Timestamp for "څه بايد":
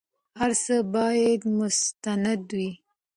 0.63-1.41